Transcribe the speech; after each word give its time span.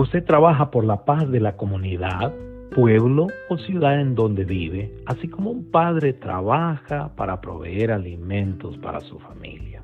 Usted 0.00 0.24
trabaja 0.24 0.70
por 0.70 0.86
la 0.86 1.04
paz 1.04 1.30
de 1.30 1.40
la 1.40 1.58
comunidad, 1.58 2.32
pueblo 2.74 3.26
o 3.50 3.58
ciudad 3.58 4.00
en 4.00 4.14
donde 4.14 4.46
vive, 4.46 4.94
así 5.04 5.28
como 5.28 5.50
un 5.50 5.70
padre 5.70 6.14
trabaja 6.14 7.14
para 7.14 7.42
proveer 7.42 7.92
alimentos 7.92 8.78
para 8.78 9.00
su 9.00 9.18
familia. 9.18 9.82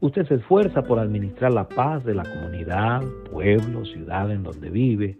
Usted 0.00 0.26
se 0.26 0.34
esfuerza 0.34 0.82
por 0.82 0.98
administrar 0.98 1.54
la 1.54 1.70
paz 1.70 2.04
de 2.04 2.14
la 2.14 2.22
comunidad, 2.22 3.02
pueblo, 3.30 3.86
ciudad 3.86 4.30
en 4.30 4.42
donde 4.42 4.68
vive, 4.68 5.16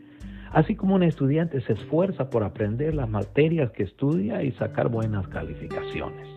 así 0.51 0.77
como 0.77 0.95
un 0.97 1.03
estudiante 1.03 1.63
se 1.63 1.73
esfuerza 1.73 2.29
por 2.29 2.45
aprender 2.45 2.95
las 2.95 3.09
materias 3.09 3.71
que 3.71 3.85
estudia 3.85 4.43
y 4.43 4.53
sacar 4.53 4.91
buenas 4.91 5.27
calificaciones. 5.29 6.29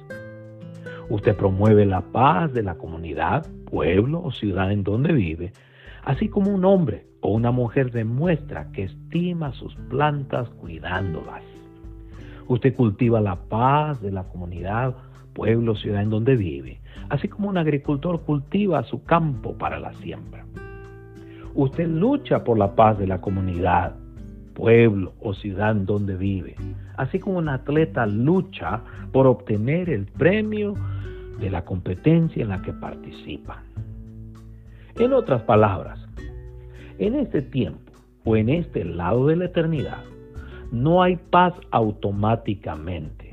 Usted 1.09 1.35
promueve 1.35 1.85
la 1.85 1.99
paz 1.99 2.53
de 2.53 2.63
la 2.63 2.75
comunidad, 2.75 3.45
pueblo 3.69 4.23
o 4.23 4.31
ciudad 4.31 4.71
en 4.71 4.85
donde 4.85 5.11
vive, 5.11 5.51
así 6.05 6.29
como 6.29 6.53
un 6.53 6.63
hombre 6.63 7.07
o 7.19 7.33
una 7.33 7.51
mujer 7.51 7.91
demuestra 7.91 8.71
que 8.71 8.83
estima 8.83 9.51
sus 9.53 9.75
plantas 9.89 10.47
cuidándolas. 10.49 11.43
Usted 12.47 12.75
cultiva 12.75 13.19
la 13.19 13.35
paz 13.35 13.99
de 14.01 14.11
la 14.11 14.23
comunidad, 14.25 14.95
pueblo, 15.33 15.75
ciudad 15.75 16.03
en 16.03 16.11
donde 16.11 16.35
vive, 16.35 16.79
así 17.09 17.27
como 17.27 17.49
un 17.49 17.57
agricultor 17.57 18.21
cultiva 18.21 18.83
su 18.83 19.03
campo 19.03 19.57
para 19.57 19.79
la 19.79 19.93
siembra. 19.95 20.45
Usted 21.55 21.87
lucha 21.87 22.43
por 22.43 22.59
la 22.59 22.75
paz 22.75 22.99
de 22.99 23.07
la 23.07 23.19
comunidad, 23.19 23.95
pueblo 24.53 25.13
o 25.19 25.33
ciudad 25.33 25.71
en 25.71 25.87
donde 25.87 26.15
vive, 26.15 26.55
así 26.97 27.17
como 27.17 27.39
un 27.39 27.49
atleta 27.49 28.05
lucha 28.05 28.81
por 29.11 29.25
obtener 29.25 29.89
el 29.89 30.05
premio 30.05 30.75
de 31.39 31.49
la 31.49 31.65
competencia 31.65 32.43
en 32.43 32.49
la 32.49 32.61
que 32.61 32.73
participa. 32.73 33.63
En 34.97 35.11
otras 35.11 35.41
palabras, 35.41 36.04
en 36.99 37.15
este 37.15 37.41
tiempo 37.41 37.91
o 38.23 38.35
en 38.35 38.49
este 38.49 38.83
lado 38.83 39.27
de 39.27 39.35
la 39.35 39.45
eternidad, 39.45 40.03
no 40.71 41.01
hay 41.01 41.15
paz 41.15 41.53
automáticamente. 41.71 43.25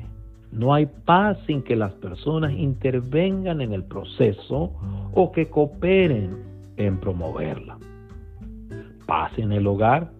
No 0.52 0.74
hay 0.74 0.86
paz 0.86 1.38
sin 1.46 1.62
que 1.62 1.76
las 1.76 1.92
personas 1.94 2.52
intervengan 2.52 3.62
en 3.62 3.72
el 3.72 3.84
proceso 3.84 4.72
o 5.14 5.32
que 5.32 5.48
cooperen 5.48 6.36
en 6.76 7.00
promoverla. 7.00 7.78
Paz 9.06 9.32
en 9.38 9.52
el 9.52 9.66
hogar, 9.66 10.10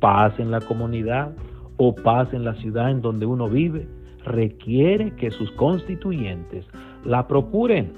paz 0.00 0.38
en 0.40 0.50
la 0.50 0.60
comunidad 0.60 1.32
o 1.76 1.94
paz 1.94 2.32
en 2.32 2.44
la 2.44 2.54
ciudad 2.54 2.90
en 2.90 3.00
donde 3.00 3.26
uno 3.26 3.48
vive 3.48 3.88
requiere 4.24 5.14
que 5.14 5.30
sus 5.30 5.52
constituyentes 5.52 6.66
la 7.04 7.28
procuren, 7.28 7.92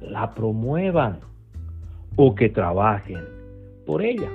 la 0.00 0.32
promuevan 0.34 1.18
o 2.14 2.34
que 2.36 2.48
trabajen 2.48 3.41
por 3.86 4.02
ella. 4.02 4.30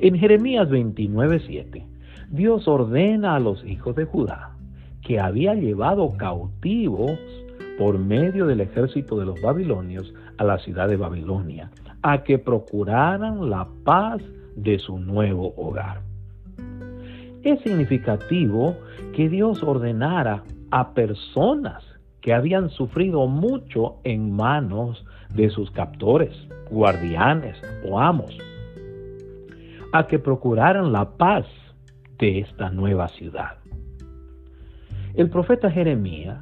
En 0.00 0.16
Jeremías 0.16 0.68
29:7, 0.68 1.84
Dios 2.30 2.68
ordena 2.68 3.34
a 3.34 3.40
los 3.40 3.64
hijos 3.64 3.96
de 3.96 4.04
Judá 4.04 4.54
que 5.02 5.18
había 5.18 5.54
llevado 5.54 6.16
cautivos 6.16 7.18
por 7.78 7.98
medio 7.98 8.46
del 8.46 8.60
ejército 8.60 9.18
de 9.18 9.24
los 9.24 9.40
babilonios 9.40 10.12
a 10.36 10.44
la 10.44 10.58
ciudad 10.58 10.88
de 10.88 10.96
Babilonia, 10.96 11.70
a 12.02 12.24
que 12.24 12.38
procuraran 12.38 13.48
la 13.48 13.68
paz 13.84 14.20
de 14.56 14.78
su 14.78 14.98
nuevo 14.98 15.54
hogar. 15.56 16.02
Es 17.42 17.60
significativo 17.60 18.76
que 19.14 19.28
Dios 19.28 19.62
ordenara 19.62 20.42
a 20.70 20.92
personas 20.92 21.84
que 22.20 22.34
habían 22.34 22.68
sufrido 22.68 23.26
mucho 23.28 23.96
en 24.04 24.32
manos 24.32 25.04
de 25.34 25.50
sus 25.50 25.70
captores, 25.70 26.34
guardianes 26.70 27.56
o 27.88 27.98
amos, 27.98 28.36
a 29.92 30.06
que 30.06 30.18
procuraran 30.18 30.92
la 30.92 31.16
paz 31.16 31.46
de 32.18 32.40
esta 32.40 32.70
nueva 32.70 33.08
ciudad. 33.08 33.58
El 35.14 35.30
profeta 35.30 35.70
Jeremías, 35.70 36.38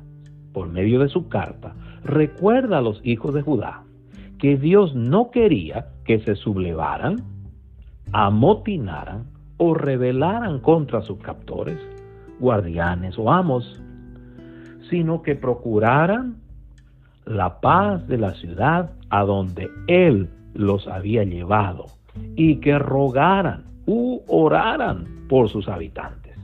por 0.53 0.69
medio 0.69 1.01
de 1.01 1.09
su 1.09 1.29
carta, 1.29 1.75
recuerda 2.03 2.79
a 2.79 2.83
los 2.83 3.01
hijos 3.05 3.35
de 3.35 3.43
Judá 3.43 3.85
que 4.39 4.57
Dios 4.57 4.95
no 4.95 5.31
quería 5.31 5.89
que 6.05 6.19
se 6.21 6.35
sublevaran, 6.35 7.17
amotinaran 8.13 9.25
o 9.57 9.75
rebelaran 9.75 10.61
contra 10.61 11.03
sus 11.03 11.19
captores, 11.19 11.79
guardianes 12.39 13.19
o 13.19 13.31
amos, 13.33 13.81
sino 14.91 15.23
que 15.23 15.35
procuraran 15.35 16.37
la 17.27 17.61
paz 17.61 18.07
de 18.07 18.19
la 18.19 18.35
ciudad 18.35 18.91
a 19.11 19.25
donde 19.25 19.69
Él 19.89 20.31
los 20.55 20.87
había 20.87 21.25
llevado 21.25 21.87
y 22.37 22.57
que 22.57 22.79
rogaran 22.79 23.65
u 23.85 24.21
oraran 24.29 25.27
por 25.29 25.49
sus 25.49 25.69
habitantes. 25.69 26.37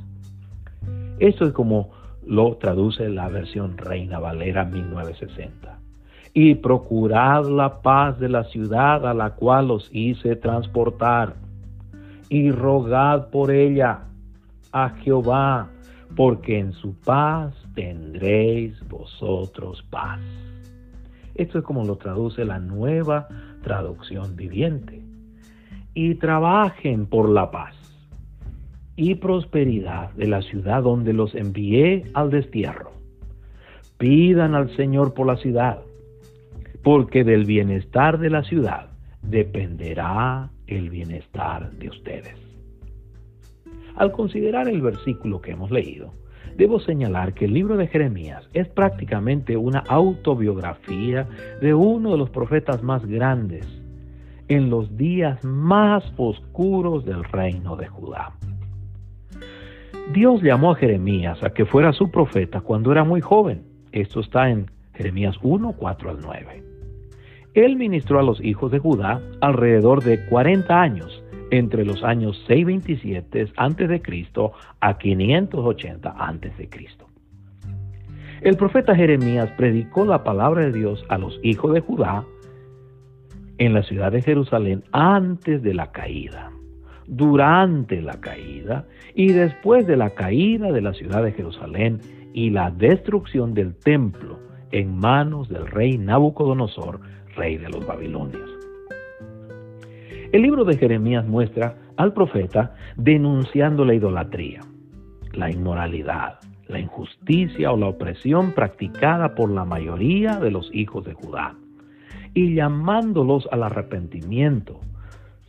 Esto 1.19 1.47
es 1.47 1.53
como 1.53 1.91
lo 2.27 2.57
traduce 2.57 3.09
la 3.09 3.29
versión 3.29 3.79
Reina 3.79 4.19
Valera 4.19 4.65
1960. 4.65 5.79
Y 6.35 6.57
procurad 6.57 7.45
la 7.47 7.83
paz 7.83 8.19
de 8.19 8.29
la 8.29 8.45
ciudad 8.45 9.07
a 9.07 9.15
la 9.15 9.35
cual 9.35 9.71
os 9.71 9.89
hice 9.93 10.35
transportar, 10.35 11.35
y 12.29 12.51
rogad 12.51 13.29
por 13.29 13.51
ella 13.51 14.05
a 14.73 14.91
Jehová, 14.91 15.69
porque 16.17 16.59
en 16.59 16.73
su 16.73 16.95
paz 17.01 17.53
tendréis 17.75 18.79
vosotros 18.89 19.83
paz. 19.91 20.21
Esto 21.35 21.59
es 21.59 21.65
como 21.65 21.85
lo 21.85 21.97
traduce 21.97 22.45
la 22.45 22.59
nueva 22.59 23.29
traducción 23.63 24.37
viviente. 24.37 25.03
Y 25.95 26.15
trabajen 26.17 27.07
por 27.07 27.29
la 27.29 27.51
paz 27.51 27.75
y 28.97 29.15
prosperidad 29.15 30.13
de 30.13 30.27
la 30.27 30.43
ciudad 30.43 30.83
donde 30.83 31.13
los 31.13 31.35
envié 31.35 32.05
al 32.15 32.31
destierro. 32.31 32.93
Pidan 33.99 34.55
al 34.55 34.75
Señor 34.77 35.15
por 35.15 35.27
la 35.27 35.37
ciudad, 35.37 35.81
porque 36.83 37.25
del 37.25 37.45
bienestar 37.45 38.19
de 38.19 38.31
la 38.31 38.43
ciudad 38.43 38.89
dependerá 39.23 40.51
el 40.67 40.91
bienestar 40.91 41.71
de 41.73 41.89
ustedes. 41.89 42.37
Al 43.97 44.13
considerar 44.13 44.69
el 44.69 44.81
versículo 44.81 45.41
que 45.41 45.53
hemos 45.53 45.71
leído, 45.71 46.13
Debo 46.57 46.81
señalar 46.81 47.33
que 47.33 47.47
el 47.47 47.55
libro 47.55 47.77
de 47.77 47.87
Jeremías 47.87 48.49
es 48.53 48.69
prácticamente 48.69 49.57
una 49.57 49.81
autobiografía 49.81 51.27
de 51.61 51.75
uno 51.75 52.13
de 52.13 52.19
los 52.19 52.31
profetas 52.31 52.83
más 52.83 53.05
grandes 53.07 53.67
en 54.49 54.69
los 54.69 54.97
días 54.97 55.43
más 55.45 56.05
oscuros 56.17 57.05
del 57.05 57.25
reino 57.25 57.77
de 57.77 57.87
Judá. 57.87 58.33
Dios 60.13 60.43
llamó 60.43 60.73
a 60.73 60.77
Jeremías 60.77 61.43
a 61.43 61.51
que 61.51 61.65
fuera 61.65 61.93
su 61.93 62.11
profeta 62.11 62.61
cuando 62.61 62.93
era 62.93 63.05
muy 63.05 63.21
joven. 63.21 63.63
Esto 63.93 64.21
está 64.21 64.51
en 64.51 64.71
Jeremías 64.95 65.37
1, 65.43 65.75
4 65.79 66.11
al 66.11 66.19
9. 66.21 66.63
Él 67.55 67.77
ministró 67.77 68.19
a 68.19 68.23
los 68.23 68.43
hijos 68.43 68.71
de 68.73 68.79
Judá 68.79 69.23
alrededor 69.41 70.03
de 70.03 70.27
40 70.27 70.81
años 70.81 71.22
entre 71.53 71.85
los 71.85 72.03
años 72.03 72.43
627 72.49 73.53
a.C. 73.57 74.03
a 74.81 74.99
580 74.99 76.09
a.C. 76.09 76.69
El 78.41 78.57
profeta 78.57 78.97
Jeremías 78.97 79.51
predicó 79.57 80.05
la 80.07 80.25
palabra 80.25 80.65
de 80.65 80.73
Dios 80.73 81.05
a 81.09 81.19
los 81.19 81.39
hijos 81.43 81.75
de 81.75 81.81
Judá 81.81 82.25
en 83.59 83.75
la 83.75 83.83
ciudad 83.83 84.11
de 84.11 84.23
Jerusalén 84.23 84.83
antes 84.93 85.63
de 85.63 85.75
la 85.75 85.93
caída, 85.93 86.51
durante 87.07 88.01
la 88.01 88.19
caída 88.19 88.87
y 89.15 89.33
después 89.33 89.87
de 89.87 89.99
la 89.99 90.11
caída 90.11 90.73
de 90.73 90.81
la 90.81 90.95
ciudad 90.95 91.23
de 91.23 91.33
Jerusalén 91.33 92.01
y 92.33 92.49
la 92.49 92.71
destrucción 92.71 93.53
del 93.53 93.75
templo 93.75 94.39
en 94.71 94.97
manos 94.97 95.51
del 95.51 95.67
rey 95.67 95.99
Nabucodonosor, 95.99 97.01
rey 97.37 97.59
de 97.59 97.69
los 97.69 97.87
babilonios. 97.87 98.52
El 100.33 100.41
libro 100.41 100.65
de 100.65 100.79
Jeremías 100.79 101.27
muestra 101.27 101.77
al 101.99 102.15
profeta 102.15 102.75
denunciando 102.97 103.85
la 103.85 103.93
idolatría, 103.93 104.61
la 105.35 105.51
inmoralidad, 105.51 106.39
la 106.69 106.79
injusticia 106.79 107.71
o 107.71 107.77
la 107.77 107.89
opresión 107.89 108.53
practicada 108.53 109.35
por 109.35 109.51
la 109.51 109.67
mayoría 109.67 110.39
de 110.39 110.51
los 110.51 110.75
hijos 110.75 111.05
de 111.05 111.13
Judá 111.13 111.55
y 112.33 112.55
llamándolos 112.55 113.47
al 113.53 113.63
arrepentimiento 113.63 114.81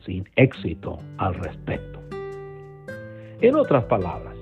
sin 0.06 0.26
éxito 0.36 0.98
al 1.18 1.36
respecto. 1.36 2.02
En 3.40 3.56
otras 3.56 3.86
palabras, 3.86 4.36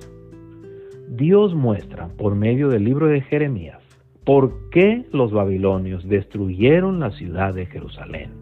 Dios 1.08 1.54
muestra 1.54 2.08
por 2.18 2.34
medio 2.34 2.70
del 2.70 2.84
libro 2.84 3.06
de 3.06 3.22
Jeremías 3.22 3.78
por 4.26 4.72
qué 4.72 5.06
los 5.12 5.32
babilonios 5.32 6.10
destruyeron 6.10 7.00
la 7.00 7.12
ciudad 7.12 7.54
de 7.54 7.68
Jerusalén 7.68 8.41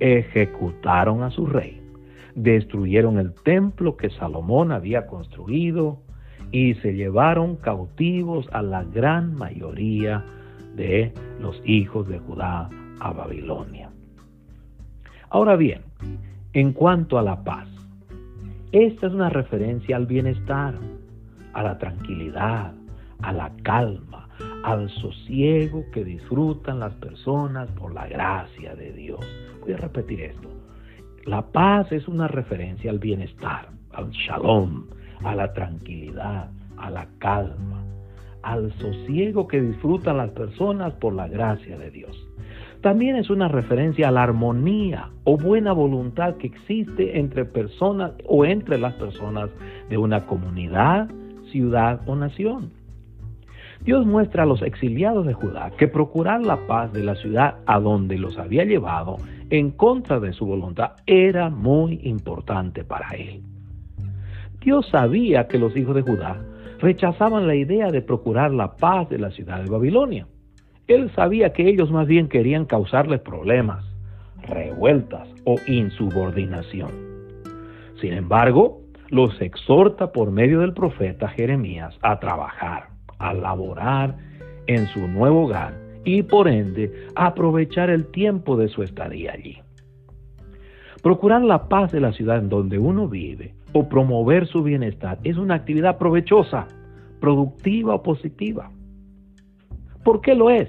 ejecutaron 0.00 1.22
a 1.22 1.30
su 1.30 1.46
rey, 1.46 1.80
destruyeron 2.34 3.18
el 3.18 3.34
templo 3.34 3.96
que 3.96 4.10
Salomón 4.10 4.72
había 4.72 5.06
construido 5.06 6.00
y 6.52 6.74
se 6.74 6.94
llevaron 6.94 7.56
cautivos 7.56 8.48
a 8.52 8.62
la 8.62 8.84
gran 8.84 9.34
mayoría 9.34 10.24
de 10.76 11.12
los 11.40 11.60
hijos 11.64 12.08
de 12.08 12.18
Judá 12.18 12.70
a 13.00 13.12
Babilonia. 13.12 13.90
Ahora 15.30 15.56
bien, 15.56 15.82
En 16.54 16.72
cuanto 16.72 17.18
a 17.18 17.22
la 17.22 17.44
paz, 17.44 17.68
esta 18.72 19.06
es 19.06 19.12
una 19.12 19.28
referencia 19.28 19.96
al 19.96 20.06
bienestar, 20.06 20.74
a 21.52 21.62
la 21.62 21.76
tranquilidad, 21.76 22.72
a 23.20 23.32
la 23.32 23.52
calma, 23.62 24.28
al 24.64 24.88
sosiego 24.88 25.84
que 25.92 26.04
disfrutan 26.04 26.80
las 26.80 26.94
personas 26.94 27.70
por 27.72 27.92
la 27.92 28.08
gracia 28.08 28.74
de 28.74 28.92
Dios. 28.92 29.20
Voy 29.68 29.74
a 29.74 29.80
repetir 29.80 30.22
esto. 30.22 30.48
La 31.26 31.42
paz 31.42 31.92
es 31.92 32.08
una 32.08 32.26
referencia 32.26 32.90
al 32.90 32.98
bienestar, 32.98 33.68
al 33.92 34.08
shalom, 34.12 34.86
a 35.22 35.34
la 35.34 35.52
tranquilidad, 35.52 36.50
a 36.78 36.88
la 36.90 37.06
calma, 37.18 37.84
al 38.42 38.72
sosiego 38.78 39.46
que 39.46 39.60
disfrutan 39.60 40.16
las 40.16 40.30
personas 40.30 40.94
por 40.94 41.12
la 41.12 41.28
gracia 41.28 41.76
de 41.76 41.90
Dios. 41.90 42.16
También 42.80 43.16
es 43.16 43.28
una 43.28 43.48
referencia 43.48 44.08
a 44.08 44.10
la 44.10 44.22
armonía 44.22 45.10
o 45.24 45.36
buena 45.36 45.74
voluntad 45.74 46.36
que 46.36 46.46
existe 46.46 47.18
entre 47.18 47.44
personas 47.44 48.12
o 48.24 48.46
entre 48.46 48.78
las 48.78 48.94
personas 48.94 49.50
de 49.90 49.98
una 49.98 50.24
comunidad, 50.24 51.10
ciudad 51.52 52.00
o 52.06 52.16
nación. 52.16 52.77
Dios 53.84 54.06
muestra 54.06 54.42
a 54.42 54.46
los 54.46 54.62
exiliados 54.62 55.26
de 55.26 55.34
Judá 55.34 55.70
que 55.78 55.88
procurar 55.88 56.44
la 56.44 56.66
paz 56.66 56.92
de 56.92 57.02
la 57.02 57.14
ciudad 57.14 57.56
a 57.66 57.80
donde 57.80 58.18
los 58.18 58.38
había 58.38 58.64
llevado 58.64 59.16
en 59.50 59.70
contra 59.70 60.20
de 60.20 60.32
su 60.32 60.46
voluntad 60.46 60.92
era 61.06 61.48
muy 61.48 62.00
importante 62.02 62.84
para 62.84 63.08
él. 63.10 63.42
Dios 64.60 64.86
sabía 64.90 65.48
que 65.48 65.58
los 65.58 65.76
hijos 65.76 65.94
de 65.94 66.02
Judá 66.02 66.40
rechazaban 66.80 67.46
la 67.46 67.54
idea 67.54 67.90
de 67.90 68.02
procurar 68.02 68.52
la 68.52 68.76
paz 68.76 69.08
de 69.08 69.18
la 69.18 69.30
ciudad 69.30 69.62
de 69.62 69.70
Babilonia. 69.70 70.26
Él 70.86 71.10
sabía 71.14 71.52
que 71.52 71.68
ellos 71.68 71.90
más 71.90 72.06
bien 72.06 72.28
querían 72.28 72.64
causarles 72.64 73.20
problemas, 73.20 73.84
revueltas 74.42 75.28
o 75.44 75.56
insubordinación. 75.66 76.90
Sin 78.00 78.12
embargo, 78.12 78.80
los 79.10 79.40
exhorta 79.40 80.12
por 80.12 80.30
medio 80.30 80.60
del 80.60 80.74
profeta 80.74 81.28
Jeremías 81.28 81.98
a 82.02 82.18
trabajar, 82.20 82.87
a 83.18 83.34
laborar 83.34 84.16
en 84.66 84.86
su 84.88 85.06
nuevo 85.08 85.44
hogar 85.44 85.74
y 86.04 86.22
por 86.22 86.48
ende 86.48 87.08
aprovechar 87.14 87.90
el 87.90 88.06
tiempo 88.06 88.56
de 88.56 88.68
su 88.68 88.82
estadía 88.82 89.32
allí. 89.32 89.58
Procurar 91.02 91.42
la 91.42 91.68
paz 91.68 91.92
de 91.92 92.00
la 92.00 92.12
ciudad 92.12 92.38
en 92.38 92.48
donde 92.48 92.78
uno 92.78 93.08
vive 93.08 93.54
o 93.72 93.88
promover 93.88 94.46
su 94.46 94.62
bienestar 94.62 95.18
es 95.22 95.36
una 95.36 95.54
actividad 95.54 95.98
provechosa, 95.98 96.66
productiva 97.20 97.94
o 97.94 98.02
positiva. 98.02 98.70
¿Por 100.02 100.20
qué 100.20 100.34
lo 100.34 100.50
es? 100.50 100.68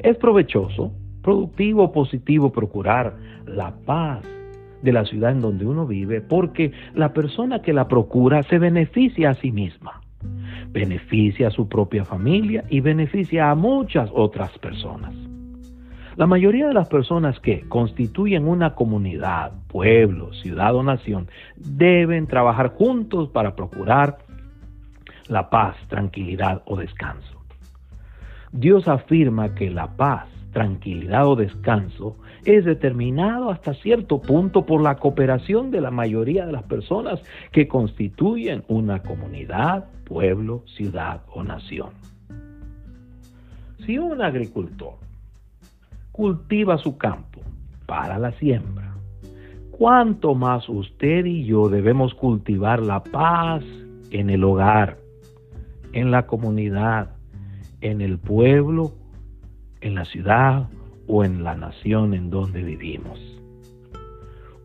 Es 0.00 0.16
provechoso, 0.16 0.92
productivo 1.22 1.84
o 1.84 1.92
positivo 1.92 2.50
procurar 2.50 3.16
la 3.46 3.74
paz 3.84 4.24
de 4.82 4.92
la 4.92 5.04
ciudad 5.04 5.30
en 5.30 5.40
donde 5.40 5.64
uno 5.64 5.86
vive 5.86 6.20
porque 6.20 6.72
la 6.94 7.12
persona 7.12 7.62
que 7.62 7.72
la 7.72 7.88
procura 7.88 8.42
se 8.44 8.58
beneficia 8.58 9.30
a 9.30 9.34
sí 9.34 9.52
misma, 9.52 10.01
beneficia 10.72 11.48
a 11.48 11.50
su 11.50 11.68
propia 11.68 12.04
familia 12.04 12.64
y 12.68 12.80
beneficia 12.80 13.50
a 13.50 13.54
muchas 13.54 14.10
otras 14.12 14.58
personas. 14.58 15.14
La 16.16 16.26
mayoría 16.26 16.68
de 16.68 16.74
las 16.74 16.88
personas 16.88 17.40
que 17.40 17.66
constituyen 17.68 18.46
una 18.46 18.74
comunidad, 18.74 19.52
pueblo, 19.68 20.32
ciudad 20.34 20.74
o 20.74 20.82
nación 20.82 21.28
deben 21.56 22.26
trabajar 22.26 22.74
juntos 22.74 23.30
para 23.30 23.56
procurar 23.56 24.18
la 25.28 25.48
paz, 25.48 25.76
tranquilidad 25.88 26.62
o 26.66 26.76
descanso. 26.76 27.42
Dios 28.52 28.88
afirma 28.88 29.54
que 29.54 29.70
la 29.70 29.96
paz, 29.96 30.28
tranquilidad 30.52 31.26
o 31.26 31.36
descanso 31.36 32.16
es 32.44 32.66
determinado 32.66 33.50
hasta 33.50 33.72
cierto 33.72 34.20
punto 34.20 34.66
por 34.66 34.82
la 34.82 34.96
cooperación 34.96 35.70
de 35.70 35.80
la 35.80 35.90
mayoría 35.90 36.44
de 36.44 36.52
las 36.52 36.64
personas 36.64 37.22
que 37.52 37.66
constituyen 37.68 38.64
una 38.68 39.02
comunidad, 39.02 39.86
pueblo, 40.12 40.62
ciudad 40.76 41.22
o 41.32 41.42
nación. 41.42 41.90
Si 43.86 43.96
un 43.96 44.20
agricultor 44.20 44.94
cultiva 46.12 46.76
su 46.76 46.98
campo 46.98 47.40
para 47.86 48.18
la 48.18 48.32
siembra, 48.32 48.94
¿cuánto 49.70 50.34
más 50.34 50.68
usted 50.68 51.24
y 51.24 51.44
yo 51.44 51.70
debemos 51.70 52.12
cultivar 52.14 52.82
la 52.82 53.02
paz 53.02 53.64
en 54.10 54.28
el 54.28 54.44
hogar, 54.44 54.98
en 55.94 56.10
la 56.10 56.26
comunidad, 56.26 57.16
en 57.80 58.02
el 58.02 58.18
pueblo, 58.18 58.92
en 59.80 59.94
la 59.94 60.04
ciudad 60.04 60.68
o 61.06 61.24
en 61.24 61.42
la 61.42 61.54
nación 61.54 62.12
en 62.12 62.28
donde 62.28 62.62
vivimos. 62.62 63.18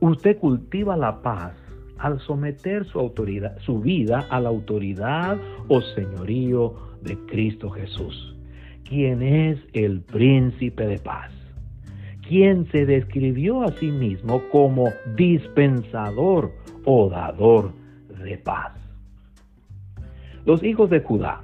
Usted 0.01 0.37
cultiva 0.37 0.95
la 0.95 1.21
paz 1.21 1.53
al 1.99 2.19
someter 2.19 2.85
su 2.85 2.99
autoridad, 2.99 3.57
su 3.59 3.79
vida 3.79 4.25
a 4.29 4.39
la 4.39 4.49
autoridad 4.49 5.37
o 5.67 5.81
señorío 5.81 6.75
de 7.01 7.17
Cristo 7.25 7.69
Jesús, 7.69 8.35
quien 8.87 9.21
es 9.21 9.59
el 9.73 10.01
príncipe 10.01 10.85
de 10.87 10.99
paz, 10.99 11.31
quien 12.27 12.65
se 12.71 12.85
describió 12.85 13.63
a 13.63 13.71
sí 13.73 13.91
mismo 13.91 14.41
como 14.51 14.85
dispensador 15.15 16.51
o 16.85 17.09
dador 17.09 17.73
de 18.23 18.37
paz. 18.37 18.73
Los 20.45 20.63
hijos 20.63 20.89
de 20.89 21.01
Judá 21.01 21.43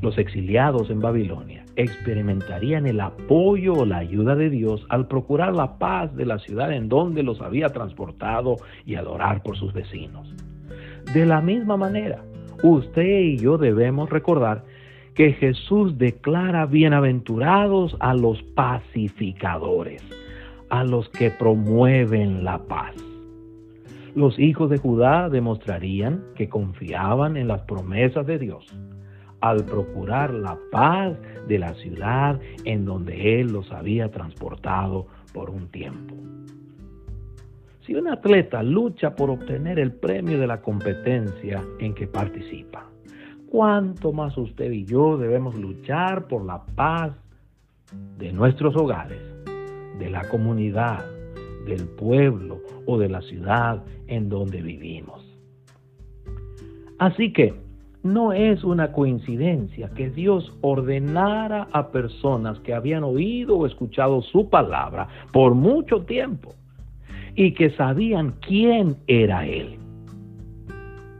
los 0.00 0.16
exiliados 0.18 0.90
en 0.90 1.00
Babilonia 1.00 1.64
experimentarían 1.76 2.86
el 2.86 3.00
apoyo 3.00 3.72
o 3.72 3.84
la 3.84 3.98
ayuda 3.98 4.34
de 4.34 4.50
Dios 4.50 4.84
al 4.88 5.06
procurar 5.06 5.54
la 5.54 5.78
paz 5.78 6.14
de 6.16 6.26
la 6.26 6.38
ciudad 6.38 6.72
en 6.72 6.88
donde 6.88 7.22
los 7.22 7.40
había 7.40 7.68
transportado 7.68 8.56
y 8.84 8.96
adorar 8.96 9.42
por 9.42 9.56
sus 9.56 9.72
vecinos. 9.72 10.32
De 11.12 11.24
la 11.24 11.40
misma 11.40 11.76
manera, 11.76 12.24
usted 12.62 13.20
y 13.20 13.36
yo 13.38 13.58
debemos 13.58 14.10
recordar 14.10 14.64
que 15.14 15.32
Jesús 15.32 15.98
declara 15.98 16.66
bienaventurados 16.66 17.96
a 18.00 18.14
los 18.14 18.42
pacificadores, 18.42 20.02
a 20.70 20.84
los 20.84 21.08
que 21.08 21.30
promueven 21.30 22.44
la 22.44 22.58
paz. 22.58 22.94
Los 24.14 24.38
hijos 24.38 24.70
de 24.70 24.78
Judá 24.78 25.28
demostrarían 25.28 26.24
que 26.34 26.48
confiaban 26.48 27.36
en 27.36 27.48
las 27.48 27.62
promesas 27.62 28.26
de 28.26 28.38
Dios 28.38 28.66
al 29.40 29.64
procurar 29.64 30.34
la 30.34 30.58
paz 30.70 31.16
de 31.46 31.58
la 31.58 31.74
ciudad 31.74 32.40
en 32.64 32.84
donde 32.84 33.40
Él 33.40 33.52
los 33.52 33.70
había 33.72 34.10
transportado 34.10 35.06
por 35.32 35.50
un 35.50 35.68
tiempo. 35.68 36.14
Si 37.88 37.94
un 37.94 38.08
atleta 38.08 38.62
lucha 38.62 39.14
por 39.16 39.30
obtener 39.30 39.78
el 39.78 39.92
premio 39.92 40.38
de 40.38 40.46
la 40.46 40.60
competencia 40.60 41.62
en 41.78 41.94
que 41.94 42.06
participa, 42.06 42.84
¿cuánto 43.48 44.12
más 44.12 44.36
usted 44.36 44.70
y 44.70 44.84
yo 44.84 45.16
debemos 45.16 45.58
luchar 45.58 46.28
por 46.28 46.44
la 46.44 46.66
paz 46.66 47.12
de 48.18 48.30
nuestros 48.32 48.76
hogares, 48.76 49.22
de 49.98 50.10
la 50.10 50.28
comunidad, 50.28 51.02
del 51.64 51.86
pueblo 51.86 52.60
o 52.84 52.98
de 52.98 53.08
la 53.08 53.22
ciudad 53.22 53.82
en 54.06 54.28
donde 54.28 54.60
vivimos? 54.60 55.24
Así 56.98 57.32
que, 57.32 57.54
no 58.02 58.32
es 58.32 58.62
una 58.64 58.92
coincidencia 58.92 59.90
que 59.90 60.10
Dios 60.10 60.52
ordenara 60.60 61.68
a 61.72 61.88
personas 61.90 62.58
que 62.60 62.74
habían 62.74 63.04
oído 63.04 63.58
o 63.58 63.66
escuchado 63.66 64.22
su 64.22 64.48
palabra 64.48 65.08
por 65.32 65.54
mucho 65.54 66.02
tiempo 66.02 66.54
y 67.34 67.52
que 67.52 67.70
sabían 67.70 68.34
quién 68.40 68.96
era 69.06 69.46
Él. 69.46 69.78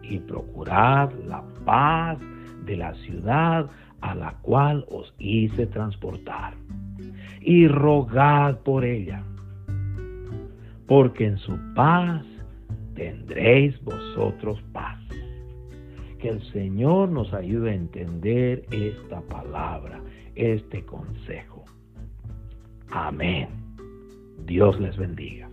Y 0.02 0.18
procurar 0.20 1.12
la 1.26 1.42
paz 1.64 2.18
de 2.64 2.76
la 2.76 2.94
ciudad 2.94 3.66
a 4.00 4.14
la 4.14 4.32
cual 4.42 4.86
os 4.90 5.12
hice 5.18 5.66
transportar. 5.66 6.54
Y 7.40 7.68
rogad 7.68 8.58
por 8.58 8.84
ella, 8.84 9.22
porque 10.86 11.26
en 11.26 11.38
su 11.38 11.56
paz 11.74 12.24
tendréis 12.94 13.82
vosotros 13.84 14.60
paz. 14.72 14.87
Que 16.18 16.30
el 16.30 16.42
Señor 16.52 17.10
nos 17.10 17.32
ayude 17.32 17.70
a 17.70 17.74
entender 17.74 18.64
esta 18.72 19.20
palabra, 19.22 20.02
este 20.34 20.84
consejo. 20.84 21.64
Amén. 22.90 23.48
Dios 24.44 24.80
les 24.80 24.96
bendiga. 24.96 25.48